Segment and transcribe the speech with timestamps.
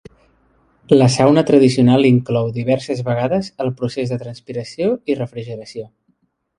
[0.99, 5.91] La sauna tradicional inclou diverses vegades el procés de transpiració i refrigeració.